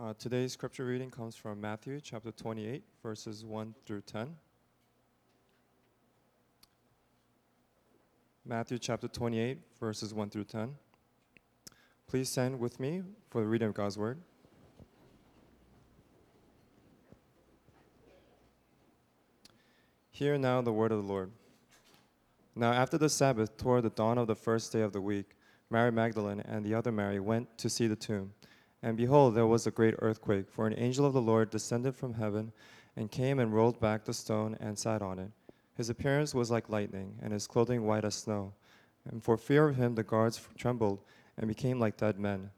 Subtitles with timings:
[0.00, 4.34] Uh, today's scripture reading comes from Matthew chapter 28, verses 1 through 10.
[8.46, 10.74] Matthew chapter 28, verses 1 through 10.
[12.06, 14.18] Please stand with me for the reading of God's word.
[20.12, 21.30] Hear now the word of the Lord.
[22.56, 25.36] Now, after the Sabbath, toward the dawn of the first day of the week,
[25.68, 28.32] Mary Magdalene and the other Mary went to see the tomb.
[28.82, 32.14] And behold, there was a great earthquake, for an angel of the Lord descended from
[32.14, 32.52] heaven
[32.96, 35.30] and came and rolled back the stone and sat on it.
[35.74, 38.54] His appearance was like lightning, and his clothing white as snow.
[39.10, 41.00] And for fear of him, the guards trembled
[41.36, 42.50] and became like dead men.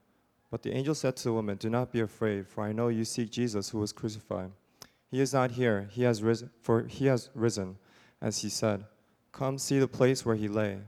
[0.50, 3.04] But the angel said to the woman, Do not be afraid, for I know you
[3.04, 4.52] seek Jesus who was crucified.
[5.10, 7.78] He is not here, he has risen, for he has risen,
[8.20, 8.84] as he said.
[9.32, 10.78] Come see the place where he lay.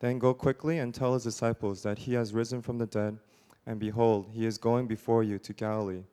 [0.00, 3.18] Then go quickly and tell his disciples that he has risen from the dead
[3.66, 6.04] and behold, he is going before you to Galilee.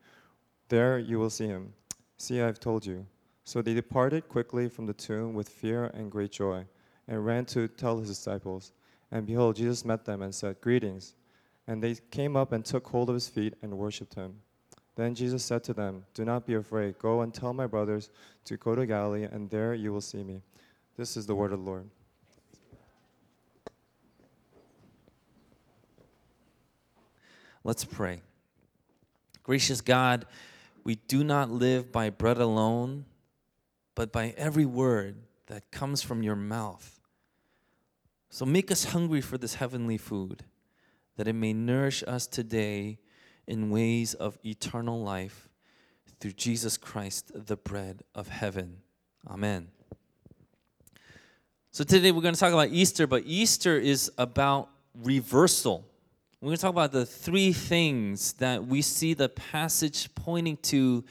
[0.68, 1.72] There you will see him.
[2.16, 3.06] See, I have told you.
[3.44, 6.64] So they departed quickly from the tomb with fear and great joy,
[7.06, 8.72] and ran to tell his disciples.
[9.10, 11.14] And behold, Jesus met them and said, Greetings.
[11.66, 14.40] And they came up and took hold of his feet and worshipped him.
[14.96, 16.98] Then Jesus said to them, Do not be afraid.
[16.98, 18.10] Go and tell my brothers
[18.44, 20.42] to go to Galilee, and there you will see me.
[20.96, 21.88] This is the word of the Lord.
[27.64, 28.20] Let's pray.
[29.42, 30.26] Gracious God,
[30.84, 33.06] we do not live by bread alone,
[33.94, 37.00] but by every word that comes from your mouth.
[38.28, 40.44] So make us hungry for this heavenly food,
[41.16, 42.98] that it may nourish us today
[43.46, 45.48] in ways of eternal life
[46.20, 48.78] through Jesus Christ, the bread of heaven.
[49.28, 49.68] Amen.
[51.70, 55.86] So today we're going to talk about Easter, but Easter is about reversal.
[56.44, 61.02] We're going to talk about the three things that we see the passage pointing to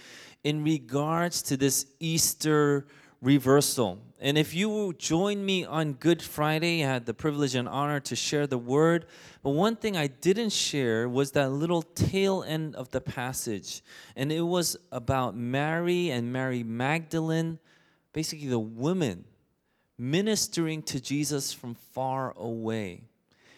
[0.43, 2.85] in regards to this Easter
[3.19, 3.97] reversal.
[4.19, 8.15] And if you join me on Good Friday, I had the privilege and honor to
[8.15, 9.07] share the word.
[9.41, 13.81] But one thing I didn't share was that little tail end of the passage.
[14.15, 17.57] And it was about Mary and Mary Magdalene,
[18.11, 19.25] basically the women
[19.97, 23.05] ministering to Jesus from far away.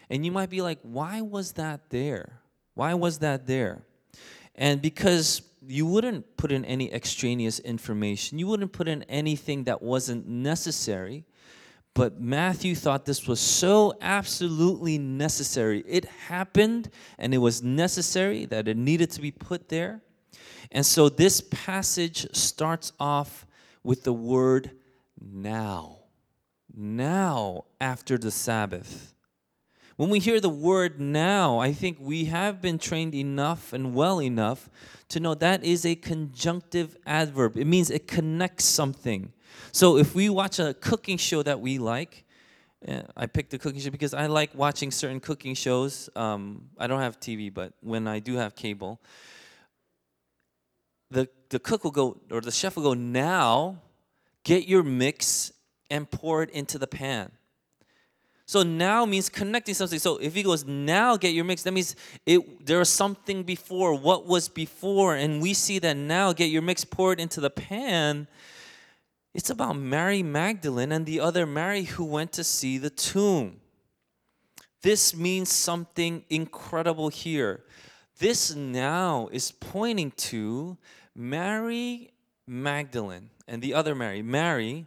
[0.10, 2.42] And you might be like, why was that there?
[2.74, 3.84] Why was that there?
[4.54, 9.82] And because you wouldn't put in any extraneous information, you wouldn't put in anything that
[9.82, 11.26] wasn't necessary.
[11.94, 15.84] But Matthew thought this was so absolutely necessary.
[15.88, 20.02] It happened and it was necessary that it needed to be put there.
[20.72, 23.48] And so this passage starts off
[23.82, 24.72] with the word
[25.22, 26.00] now.
[26.76, 29.15] Now, after the Sabbath.
[29.98, 34.22] When we hear the word now, I think we have been trained enough and well
[34.22, 34.70] enough
[35.08, 37.56] to know that is a conjunctive adverb.
[37.56, 39.32] It means it connects something.
[39.72, 42.26] So if we watch a cooking show that we like,
[42.86, 46.10] uh, I picked the cooking show because I like watching certain cooking shows.
[46.14, 49.00] Um, I don't have TV, but when I do have cable,
[51.10, 53.82] the, the cook will go, or the chef will go, now
[54.44, 55.54] get your mix
[55.90, 57.32] and pour it into the pan.
[58.48, 59.98] So now means connecting something.
[59.98, 61.96] So if he goes now get your mix, that means
[62.26, 63.96] it there was something before.
[63.96, 65.16] What was before?
[65.16, 68.28] And we see that now get your mix poured into the pan.
[69.34, 73.60] It's about Mary Magdalene and the other Mary who went to see the tomb.
[74.82, 77.64] This means something incredible here.
[78.20, 80.78] This now is pointing to
[81.16, 82.12] Mary
[82.48, 84.22] Magdalene and the other Mary.
[84.22, 84.86] Mary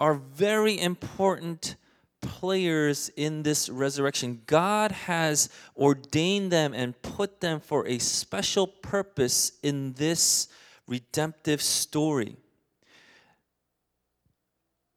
[0.00, 1.76] are very important
[2.24, 4.42] players in this resurrection.
[4.46, 10.48] God has ordained them and put them for a special purpose in this
[10.86, 12.36] redemptive story.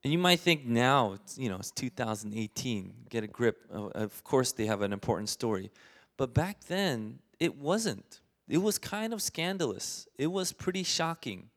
[0.04, 3.58] And you might think now, you know, it's 2018, get a grip.
[3.70, 5.70] Of course, they have an important story.
[6.16, 8.22] But back then, it wasn't.
[8.48, 10.08] It was kind of scandalous.
[10.18, 11.50] It was pretty shocking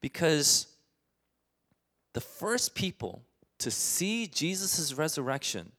[0.00, 0.68] because
[2.14, 3.25] the first people
[3.58, 5.72] to see Jesus' resurrection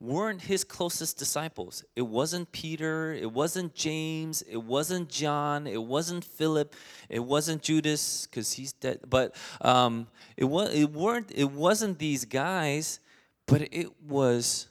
[0.00, 1.84] weren't his closest disciples.
[1.94, 6.74] It wasn't Peter, it wasn't James, it wasn't John, it wasn't Philip,
[7.08, 9.00] it wasn't Judas because he's dead.
[9.08, 13.00] But um, it was it weren't it wasn't these guys,
[13.46, 14.68] but it was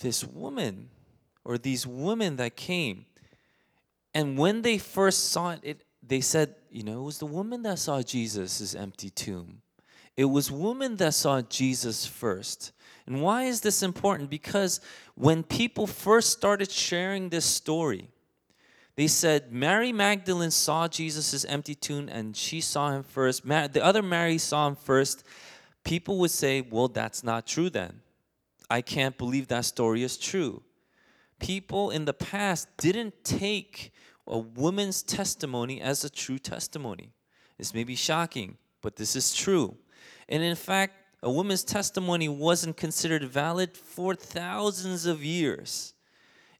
[0.00, 0.88] this woman
[1.44, 3.04] or these women that came.
[4.14, 7.62] And when they first saw it, it they said, you know, it was the woman
[7.62, 9.60] that saw Jesus' empty tomb.
[10.18, 12.72] It was women that saw Jesus first.
[13.06, 14.28] And why is this important?
[14.28, 14.80] Because
[15.14, 18.08] when people first started sharing this story,
[18.96, 23.46] they said Mary Magdalene saw Jesus' empty tomb and she saw him first.
[23.46, 25.22] The other Mary saw him first.
[25.84, 28.00] People would say, well, that's not true then.
[28.68, 30.64] I can't believe that story is true.
[31.38, 33.92] People in the past didn't take
[34.26, 37.12] a woman's testimony as a true testimony.
[37.56, 39.76] This may be shocking, but this is true.
[40.28, 45.94] And in fact, a woman's testimony wasn't considered valid for thousands of years.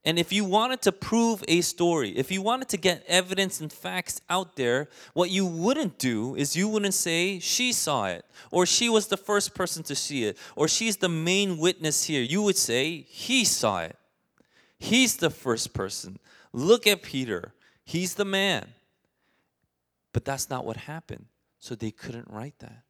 [0.04, 3.70] And if you wanted to prove a story, if you wanted to get evidence and
[3.70, 8.64] facts out there, what you wouldn't do is you wouldn't say she saw it, or
[8.64, 12.22] she was the first person to see it, or she's the main witness here.
[12.22, 13.96] You would say he saw it.
[14.78, 16.18] He's the first person.
[16.52, 17.52] Look at Peter.
[17.84, 18.68] He's the man.
[20.12, 21.26] But that's not what happened.
[21.58, 22.82] So they couldn't write that.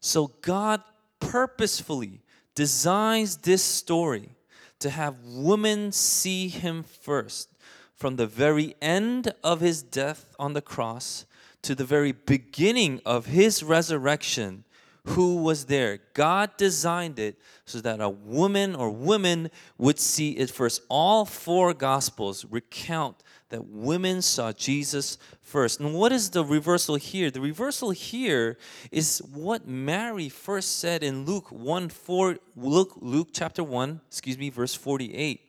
[0.00, 0.82] So God
[1.20, 2.20] purposefully
[2.54, 4.36] designs this story
[4.80, 7.50] to have women see him first
[7.94, 11.26] from the very end of his death on the cross
[11.62, 14.64] to the very beginning of his resurrection
[15.08, 15.98] who was there.
[16.14, 20.82] God designed it so that a woman or women would see it first.
[20.88, 25.80] All four gospels recount that women saw Jesus first.
[25.80, 27.30] And what is the reversal here?
[27.30, 28.58] The reversal here
[28.90, 34.50] is what Mary first said in Luke 1 4, Luke, Luke chapter 1, excuse me,
[34.50, 35.40] verse 48.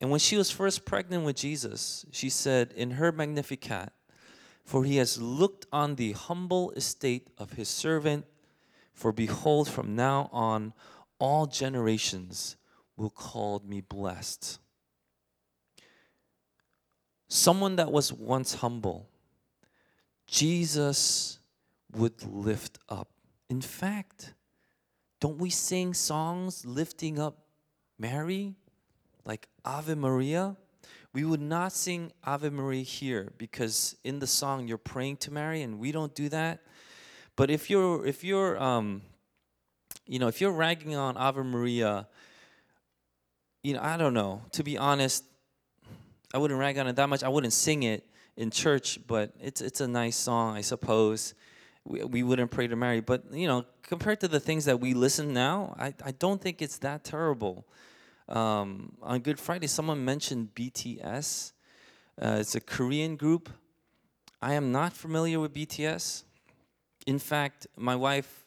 [0.00, 3.90] And when she was first pregnant with Jesus, she said in her Magnificat,
[4.64, 8.24] For he has looked on the humble estate of his servant.
[8.94, 10.72] For behold, from now on,
[11.18, 12.56] all generations
[12.96, 14.58] will call me blessed.
[17.28, 19.08] Someone that was once humble,
[20.26, 21.40] Jesus
[21.92, 23.08] would lift up.
[23.50, 24.34] In fact,
[25.20, 27.38] don't we sing songs lifting up
[27.98, 28.54] Mary,
[29.24, 30.56] like Ave Maria?
[31.12, 35.62] We would not sing Ave Maria here because in the song you're praying to Mary,
[35.62, 36.60] and we don't do that.
[37.36, 39.02] But if you're if you're um,
[40.06, 42.06] you know if you're ragging on Ave Maria,
[43.62, 44.42] you know I don't know.
[44.52, 45.24] To be honest,
[46.32, 47.22] I wouldn't rag on it that much.
[47.22, 51.34] I wouldn't sing it in church, but it's it's a nice song, I suppose.
[51.84, 54.94] We, we wouldn't pray to Mary, but you know, compared to the things that we
[54.94, 57.66] listen now, I, I don't think it's that terrible.
[58.28, 61.52] Um, on Good Friday, someone mentioned BTS.
[62.20, 63.50] Uh, it's a Korean group.
[64.40, 66.24] I am not familiar with BTS.
[67.06, 68.44] In fact, my wife,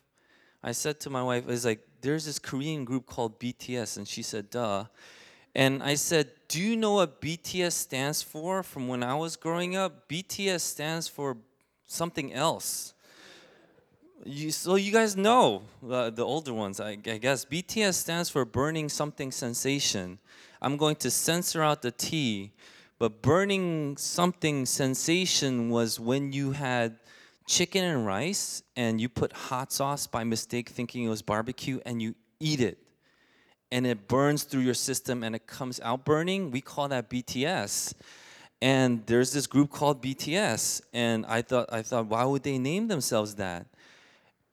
[0.64, 4.08] I said to my wife, I was like there's this Korean group called BTS," and
[4.08, 4.86] she said, "Duh."
[5.58, 9.76] And I said, Do you know what BTS stands for from when I was growing
[9.76, 10.08] up?
[10.08, 11.36] BTS stands for
[11.88, 12.94] something else.
[14.24, 17.44] You, so you guys know uh, the older ones, I, I guess.
[17.44, 20.20] BTS stands for Burning Something Sensation.
[20.62, 22.52] I'm going to censor out the T,
[23.00, 27.00] but Burning Something Sensation was when you had
[27.48, 32.02] chicken and rice and you put hot sauce by mistake thinking it was barbecue and
[32.02, 32.78] you eat it
[33.72, 37.94] and it burns through your system and it comes out burning, we call that BTS.
[38.62, 42.88] And there's this group called BTS, and I thought, I thought, why would they name
[42.88, 43.68] themselves that?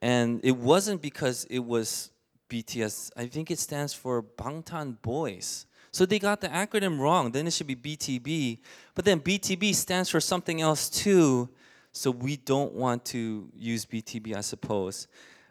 [0.02, 2.10] And it wasn't because it was
[2.50, 3.12] BTS.
[3.16, 5.64] I think it stands for Bangtan Boys.
[5.90, 7.32] So they got the acronym wrong.
[7.32, 8.58] Then it should be BTB.
[8.94, 11.48] But then BTB stands for something else too.
[11.96, 15.06] So we don't want to use BTB, I suppose.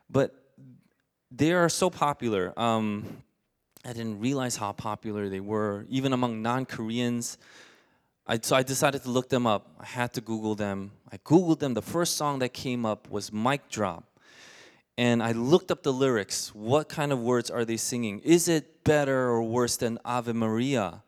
[0.10, 0.36] But
[1.32, 2.54] they are so popular.
[2.60, 3.24] Um,
[3.86, 7.38] I didn't realize how popular they were, even among non Koreans.
[8.28, 9.70] I, so I decided to look them up.
[9.80, 10.92] I had to Google them.
[11.12, 11.74] I Googled them.
[11.74, 14.04] The first song that came up was Mic Drop.
[14.98, 16.54] And I looked up the lyrics.
[16.54, 18.20] What kind of words are they singing?
[18.20, 21.04] Is it better or worse than Ave Maria?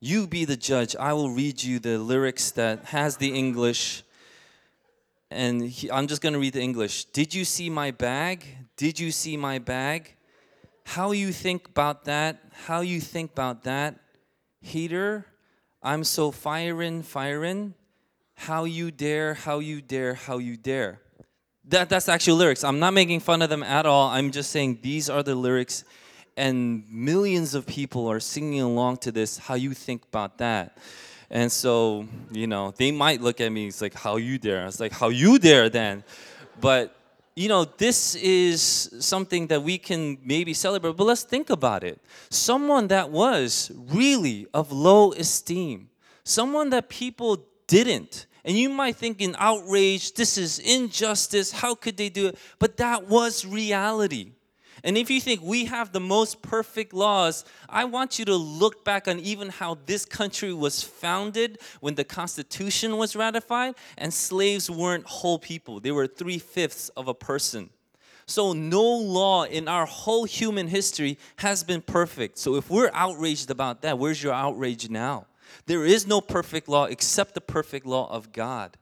[0.00, 0.94] You be the judge.
[0.96, 4.02] I will read you the lyrics that has the English.
[5.30, 7.06] And he, I'm just going to read the English.
[7.06, 8.46] Did you see my bag?
[8.76, 10.16] Did you see my bag?
[10.86, 13.98] how you think about that, how you think about that,
[14.60, 15.26] hater,
[15.82, 17.74] I'm so firing, firing,
[18.34, 21.00] how you dare, how you dare, how you dare.
[21.64, 22.62] That, that's actual lyrics.
[22.62, 24.08] I'm not making fun of them at all.
[24.08, 25.82] I'm just saying these are the lyrics,
[26.36, 29.38] and millions of people are singing along to this.
[29.38, 30.78] How you think about that?
[31.30, 33.66] And so, you know, they might look at me.
[33.66, 34.66] It's like, how you dare?
[34.66, 36.04] It's like, how you dare then?
[36.60, 36.96] But
[37.36, 42.00] you know, this is something that we can maybe celebrate, but let's think about it.
[42.30, 45.90] Someone that was really of low esteem,
[46.24, 48.26] someone that people didn't.
[48.42, 52.38] And you might think in outrage, this is injustice, how could they do it?
[52.58, 54.32] But that was reality.
[54.86, 58.84] And if you think we have the most perfect laws, I want you to look
[58.84, 64.70] back on even how this country was founded when the Constitution was ratified, and slaves
[64.70, 67.70] weren't whole people, they were three fifths of a person.
[68.28, 72.38] So, no law in our whole human history has been perfect.
[72.38, 75.26] So, if we're outraged about that, where's your outrage now?
[75.66, 78.76] There is no perfect law except the perfect law of God.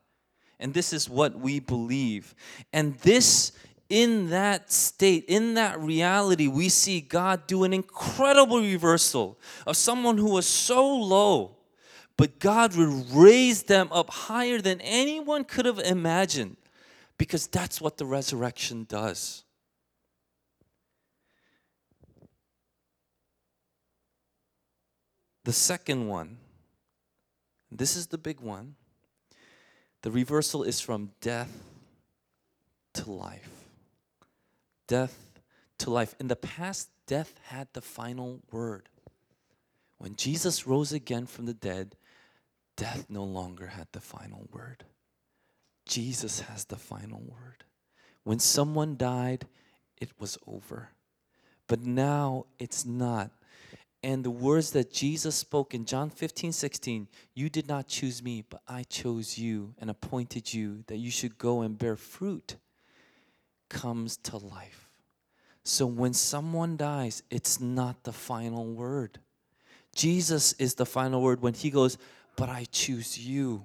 [0.60, 2.34] And this is what we believe.
[2.72, 3.52] And this,
[3.88, 10.18] in that state, in that reality, we see God do an incredible reversal of someone
[10.18, 11.56] who was so low,
[12.16, 16.56] but God would raise them up higher than anyone could have imagined
[17.18, 19.44] because that's what the resurrection does.
[25.44, 26.38] The second one,
[27.70, 28.76] this is the big one.
[30.00, 31.52] The reversal is from death
[32.94, 33.53] to life.
[34.86, 35.40] Death
[35.78, 36.14] to life.
[36.18, 38.88] In the past, death had the final word.
[39.98, 41.96] When Jesus rose again from the dead,
[42.76, 44.84] death no longer had the final word.
[45.86, 47.64] Jesus has the final word.
[48.24, 49.46] When someone died,
[49.98, 50.90] it was over.
[51.66, 53.30] But now it's not.
[54.02, 58.44] And the words that Jesus spoke in John 15, 16, you did not choose me,
[58.48, 62.56] but I chose you and appointed you that you should go and bear fruit,
[63.68, 64.88] comes to life.
[65.64, 69.18] So when someone dies, it's not the final word.
[69.94, 71.96] Jesus is the final word when he goes,
[72.36, 73.64] But I choose you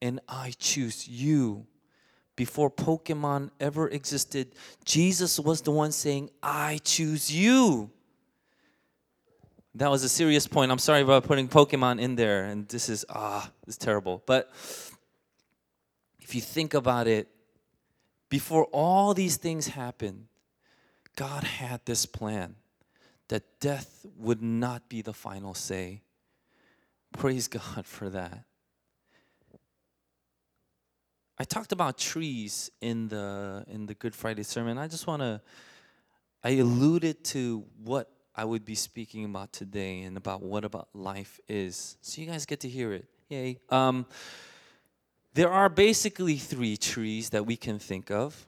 [0.00, 1.66] and I choose you.
[2.36, 7.90] Before Pokemon ever existed, Jesus was the one saying, I choose you.
[9.74, 10.72] That was a serious point.
[10.72, 14.22] I'm sorry about putting Pokemon in there, and this is, ah, is terrible.
[14.24, 14.50] But
[16.20, 17.28] if you think about it,
[18.30, 20.28] before all these things happened,
[21.16, 22.54] God had this plan
[23.28, 26.00] that death would not be the final say.
[27.12, 28.44] Praise God for that.
[31.38, 34.78] I talked about trees in the in the Good Friday sermon.
[34.78, 35.40] I just want to
[36.44, 41.40] I alluded to what I would be speaking about today and about what about life
[41.48, 41.96] is.
[42.00, 43.06] So you guys get to hear it.
[43.28, 43.58] Yay.
[43.70, 44.06] Um,
[45.34, 48.46] there are basically three trees that we can think of.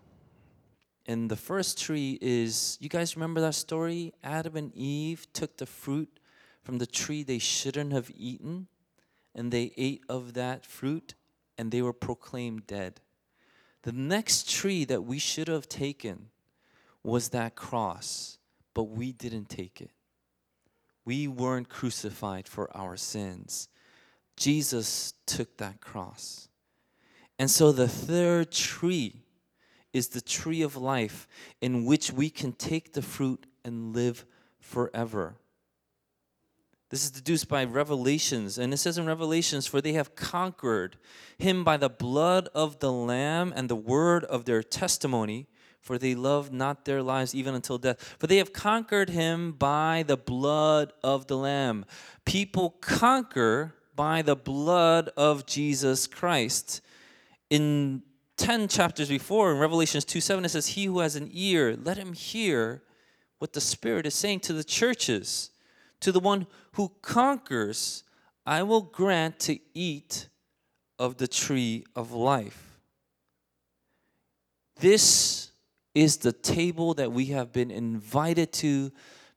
[1.06, 4.12] And the first tree is you guys remember that story?
[4.22, 6.20] Adam and Eve took the fruit
[6.62, 8.68] from the tree they shouldn't have eaten,
[9.34, 11.14] and they ate of that fruit,
[11.58, 13.00] and they were proclaimed dead.
[13.82, 16.28] The next tree that we should have taken
[17.02, 18.38] was that cross,
[18.74, 19.90] but we didn't take it.
[21.04, 23.68] We weren't crucified for our sins.
[24.36, 26.48] Jesus took that cross.
[27.42, 29.16] And so the third tree
[29.92, 31.26] is the tree of life
[31.60, 34.24] in which we can take the fruit and live
[34.60, 35.34] forever.
[36.90, 40.98] This is deduced by Revelations, and it says in Revelations, For they have conquered
[41.36, 45.48] him by the blood of the Lamb and the word of their testimony,
[45.80, 48.14] for they love not their lives even until death.
[48.20, 51.86] For they have conquered him by the blood of the Lamb.
[52.24, 56.80] People conquer by the blood of Jesus Christ.
[57.52, 58.02] In
[58.38, 61.98] 10 chapters before, in Revelations 2 7, it says, He who has an ear, let
[61.98, 62.82] him hear
[63.40, 65.50] what the Spirit is saying to the churches.
[66.00, 68.04] To the one who conquers,
[68.46, 70.30] I will grant to eat
[70.98, 72.80] of the tree of life.
[74.80, 75.50] This
[75.94, 78.92] is the table that we have been invited to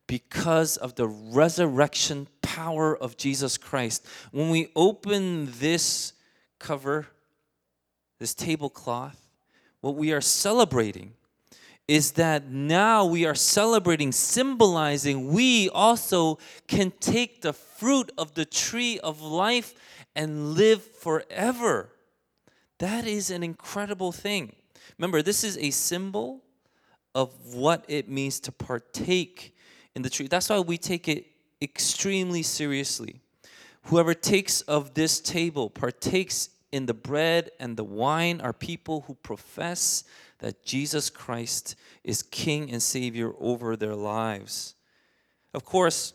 [0.08, 4.06] because of the resurrection power of Jesus Christ.
[4.32, 6.14] When we open this
[6.60, 7.08] cover,
[8.26, 9.30] this tablecloth,
[9.82, 11.14] what we are celebrating
[11.88, 18.44] is that now we are celebrating, symbolizing we also can take the fruit of the
[18.44, 19.76] tree of life
[20.16, 21.90] and live forever.
[22.80, 24.56] That is an incredible thing.
[24.98, 26.42] Remember, this is a symbol
[27.14, 29.56] of what it means to partake
[29.96, 30.26] in the tree.
[30.28, 31.28] That's why we take it
[31.62, 33.22] extremely seriously.
[33.84, 39.16] Whoever takes of this table, partakes in the bread and the wine, are people who
[39.16, 40.04] profess
[40.40, 44.76] that Jesus Christ is King and Savior over their lives.
[45.54, 46.14] Of course,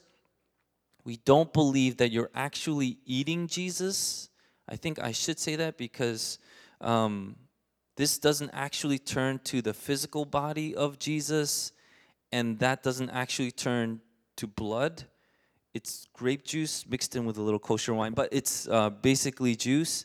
[1.02, 4.28] we don't believe that you're actually eating Jesus.
[4.68, 6.38] I think I should say that because
[6.82, 7.36] um,
[7.96, 11.72] this doesn't actually turn to the physical body of Jesus,
[12.32, 14.02] and that doesn't actually turn
[14.36, 15.04] to blood.
[15.72, 20.04] It's grape juice mixed in with a little kosher wine, but it's uh, basically juice.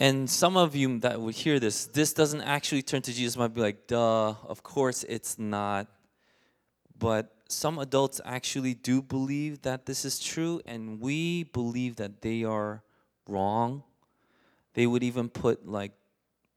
[0.00, 3.52] And some of you that would hear this, this doesn't actually turn to Jesus might
[3.52, 5.88] be like, duh, of course it's not.
[6.98, 12.44] But some adults actually do believe that this is true, and we believe that they
[12.44, 12.82] are
[13.28, 13.82] wrong.
[14.72, 15.92] They would even put like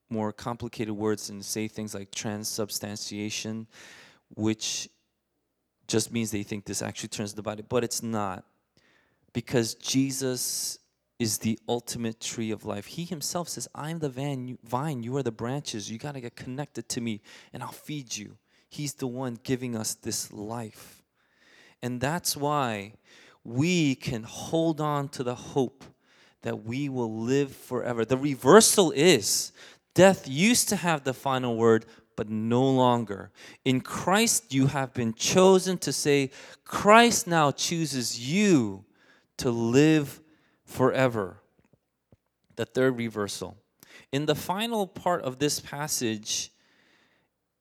[0.09, 3.67] more complicated words and say things like transubstantiation,
[4.35, 4.87] which
[5.87, 8.45] just means they think this actually turns the body, but it's not.
[9.33, 10.77] Because Jesus
[11.23, 12.85] is the ultimate tree of life.
[12.85, 15.89] He himself says, I'm the vine, vine you are the branches.
[15.89, 18.37] You got to get connected to me, and I'll feed you.
[18.69, 21.01] He's the one giving us this life.
[21.81, 22.93] And that's why
[23.43, 25.83] we can hold on to the hope
[26.41, 28.03] that we will live forever.
[28.03, 29.53] The reversal is
[29.93, 33.31] death used to have the final word, but no longer.
[33.63, 36.31] In Christ, you have been chosen to say,
[36.65, 38.83] Christ now chooses you
[39.37, 40.19] to live
[40.73, 41.37] forever.
[42.55, 43.57] The third reversal.
[44.11, 46.51] In the final part of this passage,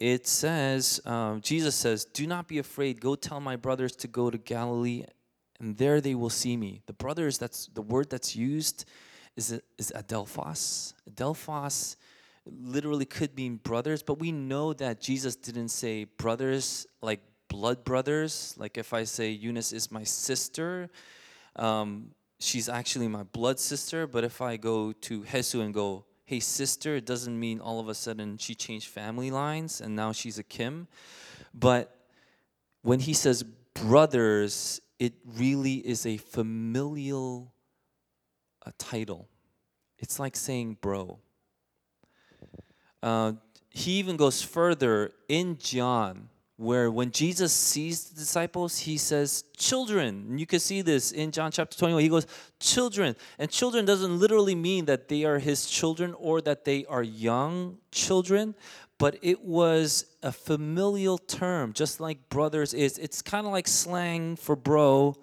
[0.00, 3.00] it says, um, Jesus says, Do not be afraid.
[3.00, 5.04] Go tell my brothers to go to Galilee,
[5.61, 6.83] and there they will see me.
[6.87, 8.87] The brothers, that's the word that's used
[9.37, 10.95] is, is adelphos.
[11.11, 11.97] Adelphos
[12.47, 18.54] literally could mean brothers, but we know that Jesus didn't say brothers like blood brothers.
[18.59, 20.88] Like if I say Eunice is my sister,
[21.57, 22.11] um,
[22.42, 24.06] she's actually my blood sister.
[24.06, 27.88] But if I go to Hesu and go, hey sister, it doesn't mean all of
[27.88, 30.88] a sudden she changed family lines and now she's a Kim.
[31.54, 31.94] But
[32.82, 33.42] when he says
[33.75, 37.52] brothers, it really is a familial
[38.64, 39.28] uh, title.
[39.99, 41.18] It's like saying bro.
[43.02, 43.32] Uh,
[43.70, 46.28] he even goes further in John,
[46.62, 50.26] where when Jesus sees the disciples, he says, Children.
[50.31, 52.02] And you can see this in John chapter 21.
[52.02, 52.26] He goes,
[52.61, 53.16] Children.
[53.38, 57.78] And children doesn't literally mean that they are his children or that they are young
[57.90, 58.54] children,
[58.99, 62.97] but it was a familial term, just like brothers is.
[62.97, 65.16] It's kind of like slang for bro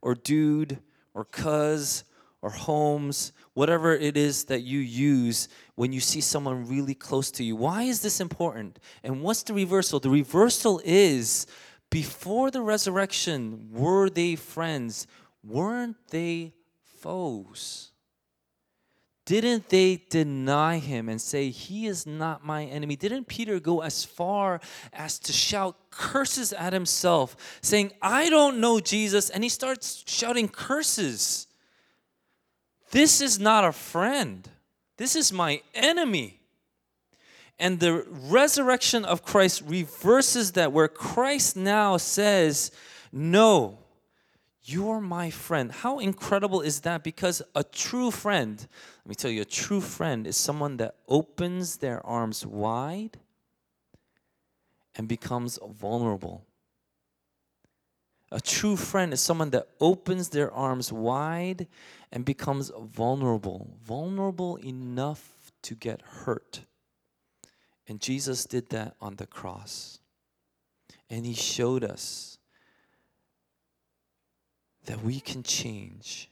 [0.00, 0.78] or dude
[1.12, 2.04] or cuz
[2.46, 7.42] or homes, whatever it is that you use when you see someone really close to
[7.42, 7.56] you.
[7.56, 8.78] Why is this important?
[9.02, 9.98] And what's the reversal?
[9.98, 11.48] The reversal is
[11.90, 15.08] before the resurrection, were they friends?
[15.42, 16.54] Weren't they
[17.00, 17.90] foes?
[19.24, 22.94] Didn't they deny him and say, He is not my enemy?
[22.94, 24.60] Didn't Peter go as far
[24.92, 29.30] as to shout curses at himself, saying, I don't know Jesus?
[29.30, 31.45] And he starts shouting curses.
[32.96, 34.48] This is not a friend.
[34.96, 36.40] This is my enemy.
[37.58, 42.70] And the resurrection of Christ reverses that, where Christ now says,
[43.12, 43.76] No,
[44.62, 45.70] you're my friend.
[45.70, 47.04] How incredible is that?
[47.04, 48.66] Because a true friend,
[49.04, 53.18] let me tell you, a true friend is someone that opens their arms wide
[54.94, 56.46] and becomes vulnerable.
[58.32, 61.66] A true friend is someone that opens their arms wide
[62.12, 66.60] and becomes vulnerable, vulnerable enough to get hurt.
[67.88, 69.98] And Jesus did that on the cross.
[71.08, 72.38] And he showed us
[74.86, 76.30] that we can change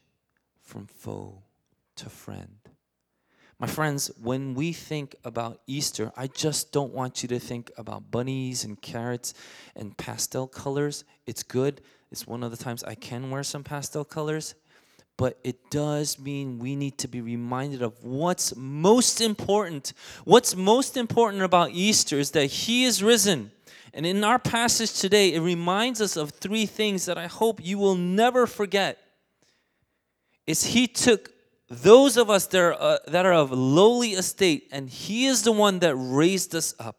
[0.61, 1.43] from foe
[1.97, 2.57] to friend.
[3.57, 8.11] My friends, when we think about Easter, I just don't want you to think about
[8.11, 9.33] bunnies and carrots
[9.77, 11.05] and pastel colors.
[11.25, 11.79] It's good.
[12.11, 14.55] It's one of the times I can wear some pastel colors.
[15.17, 19.93] But it does mean we need to be reminded of what's most important.
[20.25, 23.51] What's most important about Easter is that He is risen.
[23.93, 27.77] And in our passage today, it reminds us of three things that I hope you
[27.77, 28.97] will never forget.
[30.45, 31.31] Is He took
[31.69, 35.53] those of us that are, uh, that are of lowly estate, and He is the
[35.53, 36.97] one that raised us up.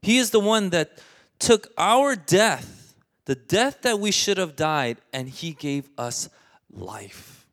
[0.00, 0.98] He is the one that
[1.38, 2.94] took our death,
[3.26, 6.30] the death that we should have died, and He gave us
[6.72, 7.46] life.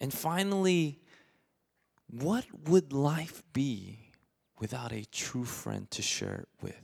[0.00, 1.00] And finally,
[2.08, 4.10] what would life be
[4.58, 6.80] without a true friend to share it with?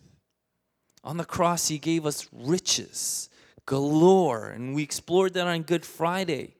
[1.02, 3.28] On the cross, He gave us riches
[3.66, 6.54] galore, and we explored that on Good Friday.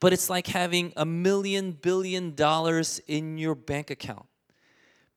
[0.00, 4.26] But it's like having a million billion dollars in your bank account,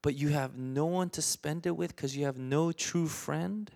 [0.01, 3.71] but you have no one to spend it with because you have no true friend.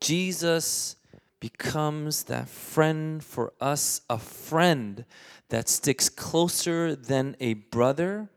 [0.00, 0.96] Jesus
[1.40, 5.04] becomes that friend for us, a friend
[5.48, 8.28] that sticks closer than a brother,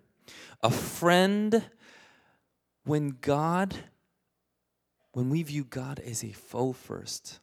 [0.63, 1.65] a friend
[2.85, 3.75] when God,
[5.11, 7.39] when we view God as a foe first.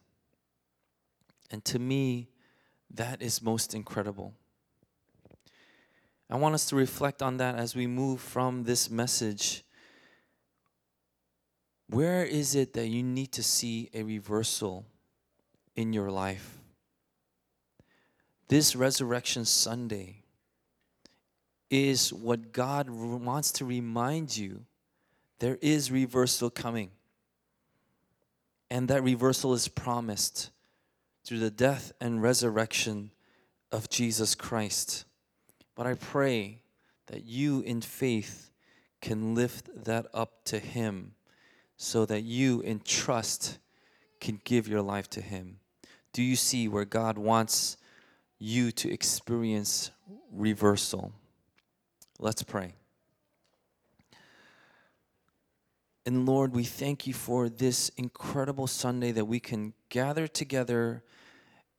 [1.51, 2.29] And to me,
[2.93, 4.33] that is most incredible.
[6.29, 9.63] I want us to reflect on that as we move from this message.
[11.87, 14.85] Where is it that you need to see a reversal
[15.75, 16.57] in your life?
[18.47, 20.23] This Resurrection Sunday
[21.69, 24.65] is what God wants to remind you
[25.39, 26.91] there is reversal coming.
[28.69, 30.51] And that reversal is promised
[31.23, 33.11] through the death and resurrection
[33.71, 35.05] of Jesus Christ.
[35.75, 36.59] But I pray
[37.07, 38.51] that you in faith
[39.01, 41.13] can lift that up to Him
[41.75, 43.57] so that you in trust
[44.19, 45.60] can give your life to Him.
[46.13, 47.77] Do you see where God wants
[48.37, 49.91] you to experience
[50.31, 51.13] reversal?
[52.19, 52.73] Let's pray.
[56.05, 61.03] And Lord, we thank you for this incredible Sunday that we can gather together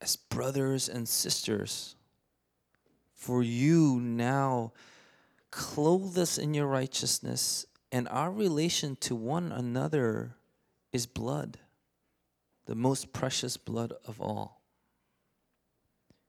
[0.01, 1.97] as brothers and sisters.
[3.15, 4.73] For you now
[5.51, 10.37] clothe us in your righteousness, and our relation to one another
[10.93, 11.59] is blood,
[12.67, 14.63] the most precious blood of all.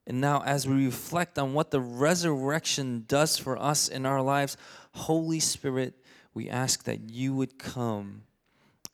[0.05, 4.57] And now, as we reflect on what the resurrection does for us in our lives,
[4.93, 5.93] Holy Spirit,
[6.33, 8.23] we ask that you would come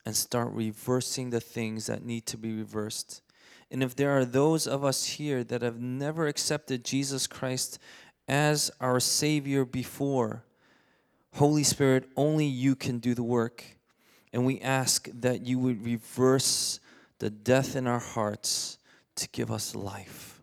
[0.05, 3.21] and start reversing the things that need to be reversed.
[3.71, 7.79] And if there are those of us here that have never accepted Jesus Christ
[8.27, 10.43] as our Savior before,
[11.35, 13.63] Holy Spirit, only you can do the work.
[14.31, 16.79] And we ask that you would reverse
[17.19, 18.79] the death in our hearts
[19.15, 20.38] to give us life.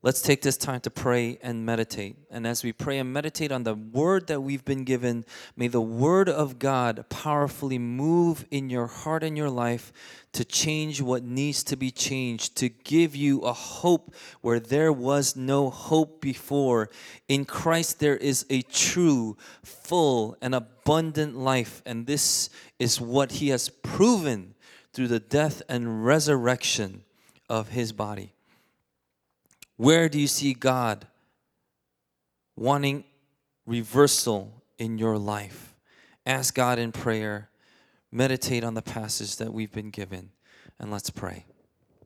[0.00, 2.18] Let's take this time to pray and meditate.
[2.30, 5.24] And as we pray and meditate on the word that we've been given,
[5.56, 9.92] may the word of God powerfully move in your heart and your life
[10.34, 15.34] to change what needs to be changed, to give you a hope where there was
[15.34, 16.90] no hope before.
[17.26, 21.82] In Christ, there is a true, full, and abundant life.
[21.84, 24.54] And this is what He has proven
[24.92, 27.02] through the death and resurrection
[27.48, 28.34] of His body.
[29.78, 31.06] Where do you see God
[32.56, 33.04] wanting
[33.64, 35.74] reversal in your life?
[36.26, 37.48] Ask God in prayer.
[38.10, 40.30] Meditate on the passage that we've been given,
[40.78, 41.44] and let's pray.